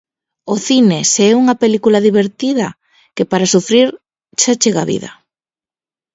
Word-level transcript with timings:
O 0.53 0.55
cine, 0.67 0.99
se 1.11 1.21
é 1.31 1.33
unha 1.41 1.59
película 1.63 2.03
divertida, 2.07 2.67
que 3.15 3.25
para 3.31 3.51
sufrir 3.53 3.87
xa 4.41 4.53
chega 4.61 4.79
a 4.83 4.89
vida. 4.93 5.11